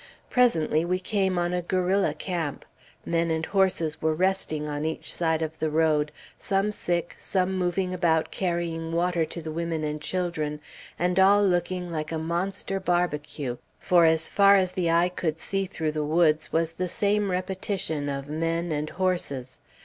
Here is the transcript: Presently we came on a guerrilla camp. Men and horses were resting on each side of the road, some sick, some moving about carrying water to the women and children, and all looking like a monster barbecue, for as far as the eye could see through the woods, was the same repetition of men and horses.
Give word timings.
Presently 0.31 0.83
we 0.83 0.97
came 0.97 1.37
on 1.37 1.53
a 1.53 1.61
guerrilla 1.61 2.15
camp. 2.15 2.65
Men 3.05 3.29
and 3.29 3.45
horses 3.45 4.01
were 4.01 4.15
resting 4.15 4.67
on 4.67 4.83
each 4.83 5.13
side 5.13 5.43
of 5.43 5.59
the 5.59 5.69
road, 5.69 6.11
some 6.39 6.71
sick, 6.71 7.15
some 7.19 7.55
moving 7.55 7.93
about 7.93 8.31
carrying 8.31 8.93
water 8.93 9.25
to 9.25 9.43
the 9.43 9.51
women 9.51 9.83
and 9.83 10.01
children, 10.01 10.59
and 10.97 11.19
all 11.19 11.45
looking 11.45 11.91
like 11.91 12.11
a 12.11 12.17
monster 12.17 12.79
barbecue, 12.79 13.57
for 13.77 14.05
as 14.05 14.27
far 14.27 14.55
as 14.55 14.71
the 14.71 14.89
eye 14.89 15.09
could 15.09 15.37
see 15.37 15.67
through 15.67 15.91
the 15.91 16.03
woods, 16.03 16.51
was 16.51 16.71
the 16.71 16.87
same 16.87 17.29
repetition 17.29 18.09
of 18.09 18.27
men 18.27 18.71
and 18.71 18.89
horses. 18.89 19.59